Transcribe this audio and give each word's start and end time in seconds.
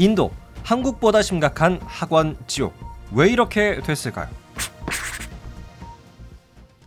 인도 0.00 0.30
한국보다 0.64 1.20
심각한 1.20 1.78
학원 1.84 2.34
지옥 2.46 2.72
왜 3.12 3.28
이렇게 3.28 3.82
됐을까요? 3.82 4.30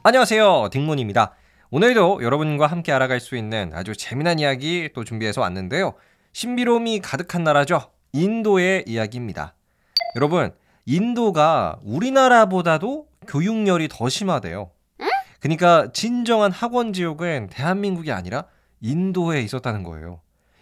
안녕하세요 0.01 0.69
딩몬입니다. 0.71 1.35
오늘도 1.69 2.23
여러분과 2.23 2.65
함께 2.65 2.91
알아갈 2.91 3.19
수 3.19 3.37
있는 3.37 3.69
아주 3.75 3.95
재미난 3.95 4.39
이야기 4.39 4.89
또 4.95 5.03
준비해서 5.03 5.41
왔는데요. 5.41 5.93
신비로움이 6.31 7.01
가득한 7.01 7.43
나라죠. 7.43 7.91
인도의 8.13 8.85
이야기입니다. 8.87 9.53
여러분 10.15 10.51
인도가 10.87 11.77
우리나라보다도 11.83 13.05
교육열이 13.27 13.89
더 13.91 14.09
심하대요. 14.09 14.71
그러니까 15.39 15.91
진정한 15.93 16.51
학원 16.51 16.93
지옥은 16.93 17.49
대한민국이 17.51 18.11
아니라 18.11 18.45
인도에 18.81 19.41
있었다는 19.41 19.83
거예요. 19.83 20.21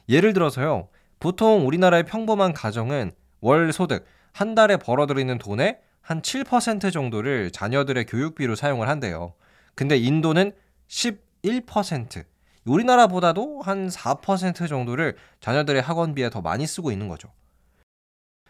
예를 0.10 0.34
들어서요. 0.34 0.90
보통 1.22 1.68
우리나라의 1.68 2.04
평범한 2.04 2.52
가정은 2.52 3.12
월 3.42 3.72
소득 3.72 4.06
한 4.34 4.56
달에 4.56 4.78
벌어들이는 4.78 5.38
돈의 5.38 5.78
한 6.02 6.22
7% 6.22 6.92
정도를 6.92 7.52
자녀들의 7.52 8.06
교육비로 8.08 8.56
사용을 8.56 8.90
한대요. 8.90 9.36
근데 9.76 9.98
인도는 9.98 10.52
11%. 10.88 12.26
우리나라보다도 12.66 13.62
한 13.62 13.88
4% 13.88 14.68
정도를 14.68 15.16
자녀들의 15.40 15.84
학원비에 15.84 16.32
더 16.32 16.42
많이 16.42 16.66
쓰고 16.66 16.92
있는 16.92 17.08
거죠. 17.08 17.32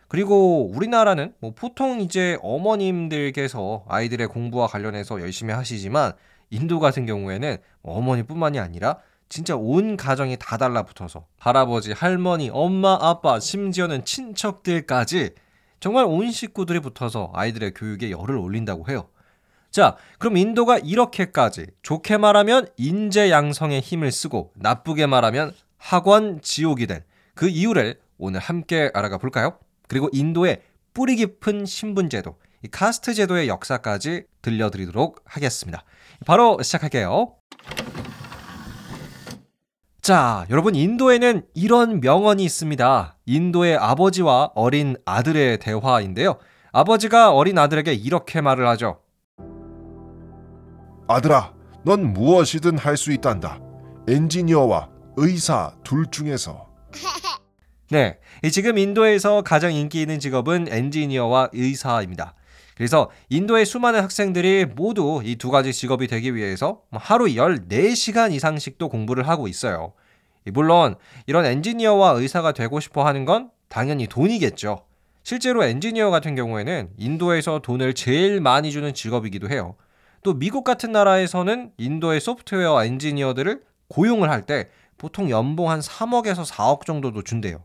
그리고 0.08 0.72
우리나라는 0.74 1.34
뭐 1.40 1.54
보통 1.54 2.00
이제 2.00 2.38
어머님들께서 2.42 3.84
아이들의 3.90 4.28
공부와 4.28 4.68
관련해서 4.68 5.20
열심히 5.20 5.54
하시지만 5.54 6.14
인도 6.50 6.80
같은 6.80 7.06
경우에는 7.06 7.58
어머니뿐만이 7.82 8.60
아니라 8.60 9.00
진짜 9.32 9.56
온 9.56 9.98
가정이 9.98 10.38
다 10.38 10.58
달라붙어서 10.58 11.26
할아버지, 11.40 11.94
할머니, 11.94 12.52
엄마, 12.52 12.98
아빠, 13.02 13.40
심지어는 13.40 14.06
친척들까지 14.06 15.32
정말 15.80 16.06
온 16.06 16.30
식구들이 16.32 16.82
붙어서 16.82 17.32
아이들의 17.34 17.74
교육에 17.74 18.12
열을 18.12 18.36
올린다고 18.36 18.90
해요. 18.90 19.08
자, 19.72 19.96
그럼 20.20 20.38
인도가 20.38 20.78
이렇게까지 20.78 21.66
좋게 21.82 22.18
말하면 22.18 22.68
인재 22.78 23.32
양성에 23.32 23.80
힘을 23.80 24.12
쓰고 24.12 24.52
나쁘게 24.56 25.08
말하면 25.08 25.54
학원 25.78 26.42
지옥이 26.42 26.86
된 26.86 27.04
그 27.42 27.48
이유를 27.48 28.00
오늘 28.18 28.40
함께 28.40 28.92
알아가 28.94 29.18
볼까요? 29.18 29.58
그리고 29.88 30.10
인도의 30.12 30.62
뿌리 30.94 31.16
깊은 31.16 31.66
신분제도, 31.66 32.38
이 32.64 32.68
카스트 32.68 33.14
제도의 33.14 33.48
역사까지 33.48 34.26
들려드리도록 34.42 35.22
하겠습니다. 35.26 35.84
바로 36.26 36.62
시작할게요. 36.62 37.41
자, 40.12 40.46
여러분, 40.50 40.76
인도에는 40.76 41.44
이런 41.54 42.02
명언이 42.02 42.44
있습니다. 42.44 43.18
인도의 43.26 43.78
아버지와 43.78 44.52
어린 44.56 44.98
아들의 45.06 45.60
대화인데요. 45.60 46.38
아버지가 46.74 47.32
어린 47.32 47.58
아들에게 47.58 47.94
이렇게 47.94 48.42
말을 48.42 48.68
하죠. 48.68 49.00
아들아, 51.08 51.54
넌 51.86 52.12
무엇이든 52.12 52.78
할 52.78 52.98
수 52.98 53.14
있단다. 53.14 53.62
엔지니어와 54.10 54.90
의사 55.16 55.74
둘 55.86 56.06
중에서 56.12 56.68
네, 57.90 58.20
지금 58.52 58.78
인도에서 58.78 59.44
가장 59.44 59.74
인기 59.74 60.02
있는 60.02 60.20
직업은 60.20 60.68
엔지니어와 60.70 61.52
의사입니다. 61.54 62.36
그래서 62.76 63.10
인도의 63.30 63.66
수많은 63.66 64.02
학생들이 64.02 64.66
모두 64.66 65.22
이 65.24 65.36
두 65.36 65.50
가지 65.52 65.74
직업이 65.74 66.08
되기 66.08 66.36
위해서 66.36 66.82
하루 66.92 67.26
14시간 67.26 68.32
이상씩도 68.34 68.90
공부를 68.90 69.28
하고 69.28 69.48
있어요. 69.48 69.94
물론 70.46 70.96
이런 71.28 71.46
엔지니어와 71.46 72.12
의사가 72.12 72.52
되고 72.54 72.80
싶어 72.80 73.06
하는 73.06 73.26
건 73.26 73.50
당연히 73.70 74.08
돈이겠죠. 74.08 74.86
실제로 75.24 75.64
엔지니어 75.64 76.10
같은 76.10 76.36
경우에는 76.36 76.90
인도에서 76.98 77.60
돈을 77.60 77.94
제일 77.94 78.42
많이 78.42 78.72
주는 78.72 78.92
직업이기도 78.94 79.50
해요. 79.50 79.76
또 80.24 80.34
미국 80.34 80.64
같은 80.64 80.92
나라에서는 80.92 81.72
인도의 81.78 82.20
소프트웨어 82.22 82.84
엔지니어들을 82.86 83.62
고용을 83.90 84.30
할 84.30 84.44
때 84.46 84.70
보통 84.98 85.30
연봉 85.30 85.70
한 85.70 85.80
3억에서 85.80 86.46
4억 86.46 86.86
정도도 86.86 87.24
준대요. 87.24 87.64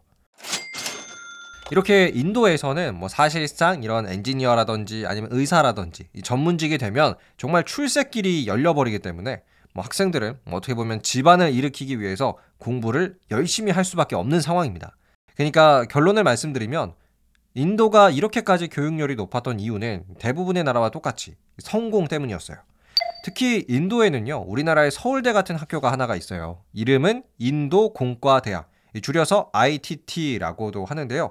이렇게 1.70 2.10
인도에서는 2.14 2.94
뭐 2.94 3.08
사실상 3.08 3.82
이런 3.82 4.08
엔지니어라든지 4.08 5.04
아니면 5.06 5.30
의사라든지 5.32 6.08
전문직이 6.22 6.78
되면 6.78 7.16
정말 7.36 7.64
출세길이 7.64 8.46
열려버리기 8.46 9.00
때문에 9.00 9.42
뭐 9.74 9.84
학생들은 9.84 10.38
뭐 10.44 10.58
어떻게 10.58 10.74
보면 10.74 11.02
집안을 11.02 11.52
일으키기 11.52 12.00
위해서 12.00 12.38
공부를 12.58 13.16
열심히 13.30 13.72
할 13.72 13.84
수밖에 13.84 14.14
없는 14.14 14.40
상황입니다. 14.40 14.96
그러니까 15.34 15.84
결론을 15.86 16.22
말씀드리면 16.24 16.94
인도가 17.54 18.10
이렇게까지 18.10 18.68
교육열이 18.68 19.16
높았던 19.16 19.60
이유는 19.60 20.04
대부분의 20.18 20.62
나라와 20.62 20.90
똑같이 20.90 21.36
성공 21.58 22.06
때문이었어요. 22.06 22.58
특히 23.24 23.64
인도에는요, 23.68 24.44
우리나라의 24.46 24.92
서울대 24.92 25.32
같은 25.32 25.56
학교가 25.56 25.90
하나가 25.90 26.14
있어요. 26.16 26.62
이름은 26.72 27.24
인도공과대학. 27.38 28.70
줄여서 29.02 29.50
IIT라고도 29.52 30.84
하는데요. 30.84 31.30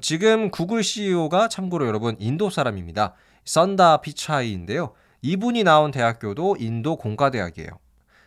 지금 0.00 0.50
구글 0.50 0.82
CEO가 0.82 1.48
참고로 1.48 1.86
여러분 1.86 2.16
인도 2.18 2.50
사람입니다. 2.50 3.14
썬다 3.44 3.98
피차이인데요. 3.98 4.92
이분이 5.22 5.64
나온 5.64 5.90
대학교도 5.90 6.56
인도 6.58 6.96
공과대학이에요. 6.96 7.70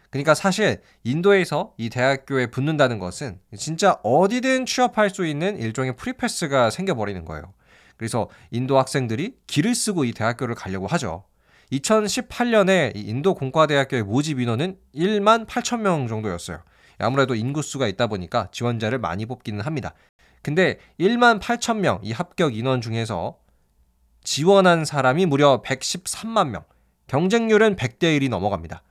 그러니까 0.09 0.34
사실 0.34 0.81
인도에서 1.03 1.74
이 1.78 1.90
대학교에 1.90 2.47
붙는다는 2.47 2.97
것은 2.97 3.40
진짜 3.58 4.00
어디든 4.03 4.66
취업할 4.66 5.09
수 5.09 5.25
있는 5.25 5.59
일종의 5.59 5.96
프리패스가 5.96 6.72
생겨버리는 6.72 7.24
거예요. 7.25 7.53
그래서 7.97 8.29
인도 8.50 8.79
학생들이 8.79 9.35
기를 9.45 9.75
쓰고 9.75 10.06
이 10.06 10.13
대학교를 10.13 10.56
가려고 10.56 10.88
하죠. 10.88 11.25
2018년에 11.72 12.94
인도 12.96 13.35
공과대학교의 13.35 14.03
모집 14.03 14.40
인원은 14.40 14.78
1만 14.96 15.46
8천 15.46 15.81
명 15.81 16.08
정도였어요. 16.08 16.59
아무래도 16.97 17.35
인구수가 17.35 17.88
있다 17.88 18.08
보니까 18.08 18.50
지원자를 18.52 18.97
많이 19.00 19.25
뽑기는 19.25 19.62
합니다. 19.62 19.94
근데 20.41 20.79
1만 21.00 21.39
8천 21.39 21.77
명 21.77 22.00
이 22.03 22.11
합격 22.11 22.55
인원 22.55 22.81
중에서 22.81 23.38
지원한 24.23 24.85
사람이 24.85 25.25
무려 25.25 25.61
113만 25.61 26.50
명. 26.50 26.63
경쟁률은 27.07 27.75
100대 27.75 28.19
1이 28.19 28.29
넘어갑니다. 28.29 28.83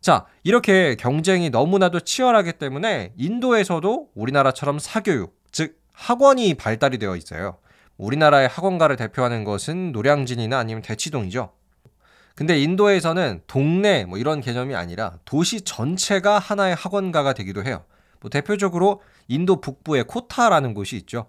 자, 0.00 0.26
이렇게 0.44 0.94
경쟁이 0.94 1.50
너무나도 1.50 2.00
치열하기 2.00 2.54
때문에 2.54 3.12
인도에서도 3.16 4.10
우리나라처럼 4.14 4.78
사교육, 4.78 5.36
즉 5.50 5.78
학원이 5.92 6.54
발달이 6.54 6.98
되어 6.98 7.16
있어요. 7.16 7.58
우리나라의 7.96 8.48
학원가를 8.48 8.96
대표하는 8.96 9.44
것은 9.44 9.92
노량진이나 9.92 10.58
아니면 10.58 10.82
대치동이죠. 10.82 11.52
근데 12.34 12.58
인도에서는 12.58 13.42
동네 13.46 14.06
뭐 14.06 14.16
이런 14.16 14.40
개념이 14.40 14.74
아니라 14.74 15.18
도시 15.26 15.60
전체가 15.60 16.38
하나의 16.38 16.74
학원가가 16.74 17.34
되기도 17.34 17.64
해요. 17.64 17.84
뭐 18.20 18.30
대표적으로 18.30 19.02
인도 19.28 19.60
북부의 19.60 20.04
코타라는 20.04 20.74
곳이 20.74 20.96
있죠. 20.96 21.26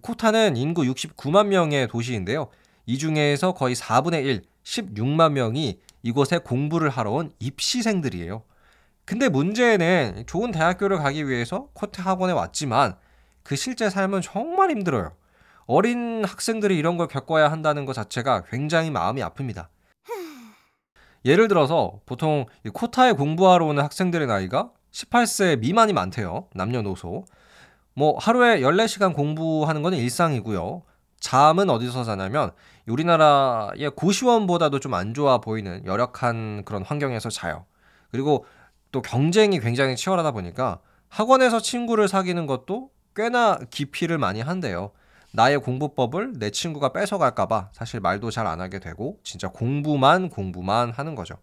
코타는 0.00 0.56
인구 0.56 0.82
69만 0.82 1.46
명의 1.46 1.88
도시인데요. 1.88 2.48
이 2.86 2.98
중에서 2.98 3.52
거의 3.54 3.74
4분의 3.74 4.24
1, 4.24 4.42
16만 4.64 5.32
명이 5.32 5.78
이곳에 6.02 6.38
공부를 6.38 6.90
하러 6.90 7.12
온 7.12 7.32
입시생들이에요. 7.38 8.42
근데 9.04 9.28
문제는 9.28 10.24
좋은 10.26 10.50
대학교를 10.50 10.98
가기 10.98 11.28
위해서 11.28 11.68
코타 11.74 12.02
학원에 12.02 12.32
왔지만 12.32 12.96
그 13.42 13.56
실제 13.56 13.90
삶은 13.90 14.22
정말 14.22 14.70
힘들어요. 14.70 15.12
어린 15.66 16.24
학생들이 16.24 16.76
이런 16.76 16.96
걸 16.96 17.08
겪어야 17.08 17.50
한다는 17.50 17.84
것 17.84 17.92
자체가 17.94 18.44
굉장히 18.50 18.90
마음이 18.90 19.22
아픕니다. 19.22 19.68
예를 21.24 21.48
들어서 21.48 22.00
보통 22.04 22.46
코타에 22.72 23.12
공부하러 23.12 23.64
오는 23.64 23.82
학생들의 23.82 24.26
나이가 24.26 24.70
18세 24.94 25.58
미만이 25.58 25.92
많대요. 25.92 26.46
남녀노소. 26.54 27.24
뭐 27.94 28.16
하루에 28.18 28.60
14시간 28.60 29.12
공부하는 29.12 29.82
건 29.82 29.94
일상이고요. 29.94 30.82
잠은 31.20 31.68
어디서 31.70 32.04
자냐면 32.04 32.52
우리나라의 32.86 33.90
고시원보다도 33.96 34.78
좀 34.80 34.94
안 34.94 35.14
좋아 35.14 35.38
보이는 35.38 35.84
열악한 35.84 36.64
그런 36.64 36.82
환경에서 36.82 37.28
자요. 37.30 37.66
그리고 38.12 38.44
또 38.92 39.02
경쟁이 39.02 39.58
굉장히 39.58 39.96
치열하다 39.96 40.30
보니까 40.32 40.78
학원에서 41.08 41.60
친구를 41.60 42.06
사귀는 42.06 42.46
것도 42.46 42.90
꽤나 43.16 43.58
기피를 43.70 44.18
많이 44.18 44.40
한대요. 44.40 44.92
나의 45.32 45.58
공부법을 45.58 46.34
내 46.38 46.50
친구가 46.50 46.92
뺏어갈까봐 46.92 47.70
사실 47.72 47.98
말도 47.98 48.30
잘 48.30 48.46
안 48.46 48.60
하게 48.60 48.78
되고 48.78 49.18
진짜 49.24 49.48
공부만 49.48 50.28
공부만 50.28 50.92
하는 50.92 51.14
거죠. 51.16 51.34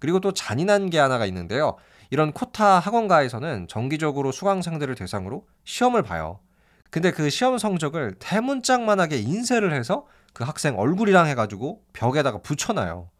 그리고 0.00 0.18
또 0.18 0.32
잔인한 0.32 0.90
게 0.90 0.98
하나가 0.98 1.26
있는데요. 1.26 1.76
이런 2.10 2.32
코타 2.32 2.80
학원가에서는 2.80 3.68
정기적으로 3.68 4.32
수강생들을 4.32 4.96
대상으로 4.96 5.46
시험을 5.64 6.02
봐요. 6.02 6.40
근데 6.90 7.12
그 7.12 7.30
시험 7.30 7.56
성적을 7.56 8.16
대문짝만하게 8.18 9.18
인쇄를 9.18 9.72
해서 9.72 10.06
그 10.32 10.42
학생 10.42 10.76
얼굴이랑 10.76 11.28
해가지고 11.28 11.84
벽에다가 11.92 12.38
붙여놔요. 12.38 13.10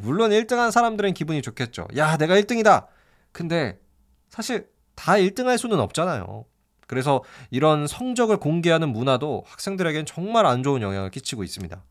물론 0.00 0.30
1등한 0.30 0.70
사람들은 0.70 1.14
기분이 1.14 1.42
좋겠죠. 1.42 1.88
야, 1.96 2.16
내가 2.16 2.34
1등이다! 2.34 2.86
근데 3.32 3.80
사실 4.28 4.68
다 4.94 5.12
1등할 5.14 5.58
수는 5.58 5.80
없잖아요. 5.80 6.44
그래서 6.86 7.22
이런 7.50 7.86
성적을 7.86 8.38
공개하는 8.38 8.88
문화도 8.88 9.44
학생들에겐 9.46 10.06
정말 10.06 10.46
안 10.46 10.62
좋은 10.62 10.80
영향을 10.82 11.10
끼치고 11.10 11.44
있습니다. 11.44 11.82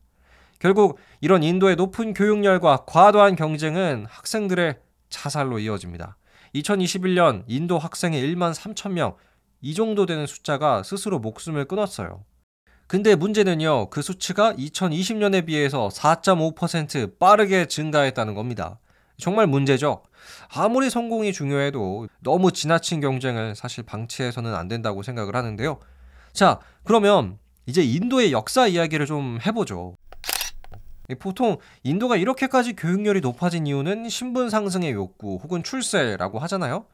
결국 0.58 0.98
이런 1.20 1.42
인도의 1.42 1.76
높은 1.76 2.14
교육열과 2.14 2.84
과도한 2.86 3.36
경쟁은 3.36 4.06
학생들의 4.08 4.78
자살로 5.08 5.58
이어집니다. 5.58 6.16
2021년 6.54 7.44
인도 7.46 7.78
학생의 7.78 8.22
1만 8.22 8.54
3천 8.54 8.92
명, 8.92 9.16
이 9.60 9.74
정도 9.74 10.06
되는 10.06 10.26
숫자가 10.26 10.82
스스로 10.82 11.18
목숨을 11.18 11.66
끊었어요. 11.66 12.24
근데 12.86 13.14
문제는요, 13.14 13.90
그 13.90 14.00
수치가 14.00 14.54
2020년에 14.54 15.44
비해서 15.44 15.88
4.5% 15.88 17.18
빠르게 17.18 17.66
증가했다는 17.66 18.34
겁니다. 18.34 18.78
정말 19.18 19.46
문제죠. 19.46 20.02
아무리 20.54 20.88
성공이 20.88 21.32
중요해도 21.32 22.08
너무 22.20 22.52
지나친 22.52 23.00
경쟁을 23.00 23.54
사실 23.56 23.84
방치해서는 23.84 24.54
안 24.54 24.68
된다고 24.68 25.02
생각을 25.02 25.36
하는데요. 25.36 25.80
자, 26.32 26.60
그러면 26.84 27.38
이제 27.66 27.82
인도의 27.82 28.32
역사 28.32 28.66
이야기를 28.66 29.06
좀 29.06 29.38
해보죠. 29.44 29.96
보통 31.14 31.58
인도가 31.82 32.16
이렇게까지 32.16 32.76
교육열이 32.76 33.20
높아진 33.20 33.66
이유는 33.66 34.08
신분 34.08 34.50
상승의 34.50 34.92
욕구 34.92 35.36
혹은 35.42 35.62
출세라고 35.62 36.38
하잖아요. 36.40 36.86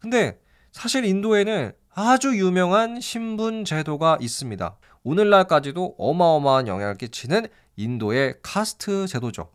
근데 0.00 0.38
사실 0.72 1.04
인도에는 1.04 1.72
아주 1.94 2.36
유명한 2.36 3.00
신분 3.00 3.64
제도가 3.64 4.18
있습니다. 4.20 4.76
오늘날까지도 5.04 5.94
어마어마한 5.98 6.66
영향을 6.66 6.96
끼치는 6.96 7.46
인도의 7.76 8.34
카스트 8.42 9.06
제도죠. 9.06 9.50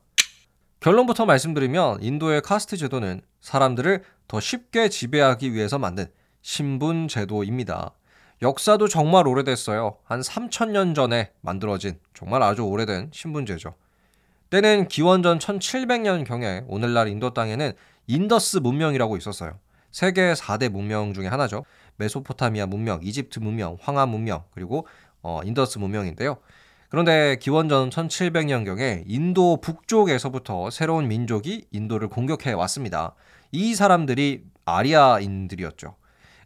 결론부터 0.80 1.26
말씀드리면 1.26 2.02
인도의 2.02 2.42
카스트 2.42 2.78
제도는 2.78 3.22
사람들을 3.42 4.04
더 4.28 4.40
쉽게 4.40 4.90
지배하기 4.90 5.54
위해서 5.54 5.78
만든 5.78 6.06
신분 6.42 7.08
제도입니다. 7.08 7.94
역사도 8.42 8.88
정말 8.88 9.28
오래됐어요. 9.28 9.98
한 10.04 10.22
3천년 10.22 10.96
전에 10.96 11.34
만들어진 11.42 12.00
정말 12.14 12.42
아주 12.42 12.62
오래된 12.62 13.10
신분제죠. 13.12 13.76
때는 14.50 14.88
기원전 14.88 15.38
1700년경에 15.38 16.66
오늘날 16.68 17.08
인도 17.08 17.34
땅에는 17.34 17.74
인더스 18.08 18.58
문명이라고 18.58 19.16
있었어요. 19.18 19.60
세계 19.92 20.34
4대 20.34 20.70
문명 20.70 21.14
중에 21.14 21.28
하나죠. 21.28 21.66
메소포타미아 21.98 22.66
문명, 22.66 23.00
이집트 23.04 23.40
문명, 23.40 23.78
황하 23.80 24.06
문명, 24.06 24.44
그리고 24.52 24.88
어, 25.22 25.42
인더스 25.44 25.78
문명인데요. 25.78 26.38
그런데 26.90 27.38
기원전 27.40 27.92
1700년경에 27.92 29.04
인도 29.06 29.58
북쪽에서부터 29.62 30.72
새로운 30.72 31.08
민족이 31.08 31.68
인도를 31.72 32.08
공격해 32.08 32.54
왔습니다. 32.54 33.14
이 33.52 33.76
사람들이 33.76 34.46
아리아인들이었죠. 34.66 35.96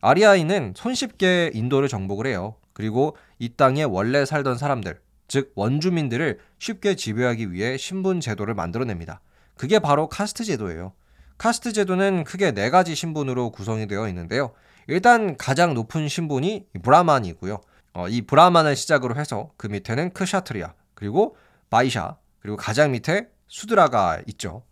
아리아인은 0.02 0.74
손쉽게 0.76 1.52
인도를 1.54 1.88
정복을 1.88 2.28
해요. 2.28 2.56
그리고 2.74 3.16
이 3.40 3.50
땅에 3.56 3.84
원래 3.84 4.26
살던 4.26 4.58
사람들, 4.58 5.00
즉 5.28 5.52
원주민들을 5.56 6.40
쉽게 6.60 6.96
지배하기 6.96 7.52
위해 7.52 7.78
신분 7.78 8.20
제도를 8.20 8.54
만들어냅니다. 8.54 9.22
그게 9.56 9.80
바로 9.80 10.10
카스트 10.10 10.44
제도예요. 10.44 10.94
카스트 11.38 11.74
제도는 11.74 12.24
크게 12.24 12.52
네 12.52 12.70
가지 12.70 12.96
신분으로 12.96 13.52
구성이 13.52 13.88
되어 13.88 14.08
있는데요. 14.08 14.52
일단 14.88 15.38
가장 15.38 15.74
높은 15.74 16.08
신분이 16.08 16.68
브라만이고요. 16.82 17.62
어, 17.94 18.08
이 18.08 18.22
브라만을 18.22 18.76
시작으로 18.76 19.16
해서 19.16 19.52
그 19.58 19.68
밑에는 19.68 20.14
크샤트리아, 20.14 20.74
그리고 20.94 21.36
바이샤, 21.70 22.18
그리고 22.40 22.58
가장 22.58 22.92
밑에 22.92 23.30
수드라가 23.48 24.22
있죠. 24.28 24.64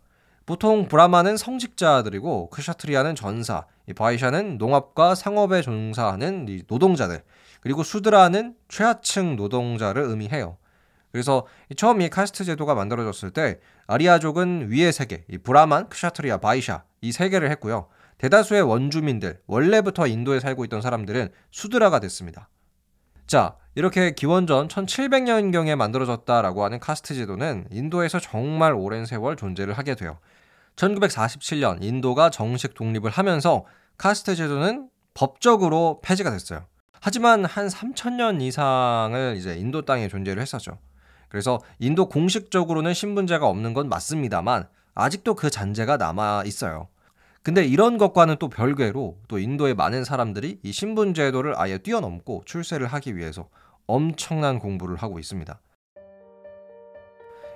보통 0.44 0.88
브라만은 0.88 1.36
성직자들이고 1.36 2.50
크샤트리아는 2.50 3.14
전사, 3.14 3.64
이 3.88 3.92
바이샤는 3.92 4.58
농업과 4.58 5.14
상업에 5.14 5.62
종사하는 5.62 6.46
노동자들, 6.66 7.22
그리고 7.62 7.82
수드라는 7.82 8.56
최하층 8.68 9.36
노동자를 9.36 10.02
의미해요. 10.02 10.58
그래서 11.12 11.46
처음 11.76 12.00
이 12.00 12.08
카스트 12.08 12.44
제도가 12.44 12.74
만들어졌을 12.74 13.30
때 13.30 13.60
아리아족은 13.86 14.70
위에 14.70 14.90
세 14.92 15.04
개, 15.04 15.24
이 15.28 15.38
브라만, 15.38 15.88
크샤트리아, 15.88 16.38
바이샤 16.38 16.84
이 17.02 17.12
세 17.12 17.28
개를 17.28 17.50
했고요. 17.52 17.88
대다수의 18.18 18.62
원주민들, 18.62 19.40
원래부터 19.46 20.06
인도에 20.06 20.40
살고 20.40 20.64
있던 20.64 20.80
사람들은 20.80 21.28
수드라가 21.50 22.00
됐습니다. 22.00 22.48
자, 23.26 23.56
이렇게 23.74 24.12
기원전 24.14 24.68
1700년경에 24.68 25.74
만들어졌다라고 25.76 26.64
하는 26.64 26.78
카스트 26.80 27.14
제도는 27.14 27.66
인도에서 27.70 28.18
정말 28.20 28.74
오랜 28.74 29.06
세월 29.06 29.36
존재를 29.36 29.74
하게 29.78 29.94
돼요. 29.94 30.18
1947년 30.76 31.82
인도가 31.82 32.30
정식 32.30 32.74
독립을 32.74 33.10
하면서 33.10 33.64
카스트 33.98 34.34
제도는 34.34 34.88
법적으로 35.14 36.00
폐지가 36.02 36.30
됐어요. 36.30 36.64
하지만 37.04 37.44
한 37.44 37.66
3000년 37.66 38.40
이상을 38.40 39.34
이제 39.36 39.56
인도 39.56 39.82
땅에 39.82 40.06
존재를 40.06 40.40
했었죠. 40.40 40.78
그래서 41.28 41.58
인도 41.80 42.08
공식적으로는 42.08 42.94
신분제가 42.94 43.44
없는 43.48 43.74
건 43.74 43.88
맞습니다만 43.88 44.68
아직도 44.94 45.34
그 45.34 45.50
잔재가 45.50 45.96
남아 45.96 46.44
있어요. 46.46 46.86
근데 47.42 47.64
이런 47.64 47.98
것과는 47.98 48.36
또 48.38 48.48
별개로 48.48 49.18
또 49.26 49.38
인도의 49.40 49.74
많은 49.74 50.04
사람들이 50.04 50.60
이 50.62 50.70
신분 50.70 51.12
제도를 51.12 51.58
아예 51.60 51.76
뛰어넘고 51.76 52.44
출세를 52.46 52.86
하기 52.86 53.16
위해서 53.16 53.48
엄청난 53.88 54.60
공부를 54.60 54.94
하고 54.94 55.18
있습니다. 55.18 55.60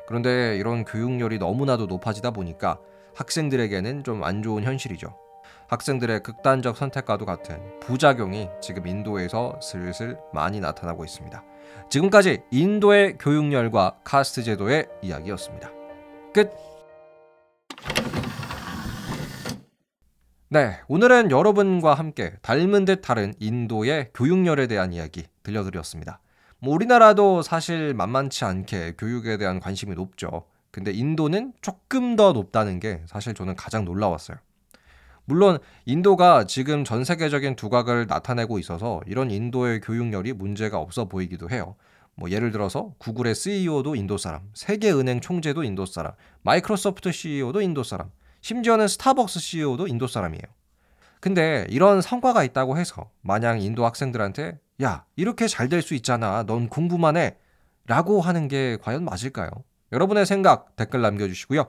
그런데 0.09 0.57
이런 0.57 0.85
교육열이 0.85 1.39
너무나도 1.39 1.87
높아지다 1.87 2.33
보니까 2.33 2.81
학생들에게는 3.15 4.03
좀 4.03 4.25
안 4.25 4.43
좋은 4.43 4.65
현실이죠. 4.65 5.26
학생들의 5.69 6.23
극단적 6.23 6.77
선택과도 6.77 7.27
같은 7.27 7.61
부작용이 7.81 8.49
지금 8.61 8.87
인도에서 8.87 9.59
슬슬 9.61 10.19
많이 10.33 10.61
나타나고 10.61 11.05
있습니다. 11.05 11.43
지금까지 11.91 12.43
인도의 12.51 13.19
교육열과 13.19 13.99
카스트 14.05 14.43
제도의 14.43 14.87
이야기였습니다. 15.03 15.71
끝! 16.33 16.51
네, 20.49 20.79
오늘은 20.87 21.33
여러분과 21.33 21.95
함께 21.95 22.35
닮은 22.43 22.85
듯 22.85 23.03
다른 23.03 23.35
인도의 23.41 24.11
교육열에 24.15 24.69
대한 24.69 24.93
이야기 24.93 25.27
들려드렸습니다. 25.43 26.21
뭐 26.61 26.73
우리나라도 26.73 27.43
사실 27.43 27.95
만만치 27.95 28.45
않게 28.45 28.95
교육에 28.97 29.37
대한 29.39 29.59
관심이 29.59 29.95
높죠. 29.95 30.47
근데 30.71 30.93
인도는 30.93 31.53
조금 31.63 32.17
더 32.17 32.33
높다는 32.33 32.79
게 32.81 33.03
사실 33.07 33.35
저는 33.35 33.57
가장 33.57 33.85
놀라웠어요. 33.85 34.37
물론 35.27 35.59
인도가 35.85 36.45
지금 36.45 36.85
전 36.85 37.05
세계적인 37.05 37.57
두각을 37.57 38.07
나타내고 38.07 38.59
있어서 38.59 39.01
이런 39.07 39.31
인도의 39.31 39.81
교육열이 39.81 40.33
문제가 40.33 40.79
없어 40.79 41.07
보이기도 41.07 41.51
해요. 41.51 41.75
뭐 42.15 42.31
예를 42.31 42.51
들어서 42.51 42.95
구글의 42.99 43.35
CEO도 43.35 43.95
인도 43.97 44.17
사람, 44.17 44.43
세계은행 44.55 45.21
총재도 45.21 45.65
인도 45.65 45.85
사람, 45.85 46.13
마이크로소프트 46.43 47.13
CEO도 47.13 47.61
인도 47.61 47.83
사람, 47.83 48.11
심지어는 48.41 48.89
스타벅스 48.89 49.41
CEO도 49.41 49.87
인도 49.89 50.07
사람이에요. 50.07 50.43
근데 51.21 51.67
이런 51.69 52.01
성과가 52.01 52.45
있다고 52.45 52.79
해서 52.79 53.11
마냥 53.21 53.61
인도 53.61 53.85
학생들한테 53.85 54.59
야, 54.83 55.05
이렇게 55.17 55.49
잘 55.49 55.69
될 55.69 55.83
수 55.83 55.95
있잖아. 55.95 56.45
넌 56.45 56.69
공부만 56.69 57.17
해. 57.17 57.37
라고 57.87 58.21
하는 58.21 58.49
게 58.49 58.79
과연 58.83 59.05
맞을까요? 59.05 59.51
여러분의 59.93 60.27
생각 60.27 60.77
댓글 60.77 61.01
남겨주시고요. 61.03 61.67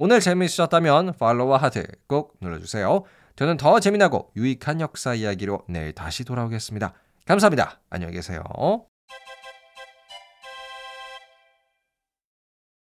오늘 0.00 0.20
재미있으셨다면 0.20 1.14
팔로우와 1.18 1.58
하트 1.58 1.84
꼭 2.06 2.36
눌러주세요. 2.40 3.02
저는 3.34 3.56
더 3.56 3.80
재미나고 3.80 4.30
유익한 4.36 4.80
역사 4.80 5.12
이야기로 5.12 5.64
내일 5.68 5.92
다시 5.92 6.24
돌아오겠습니다. 6.24 6.94
감사합니다. 7.26 7.80
안녕히 7.90 8.14
계세요. 8.14 8.87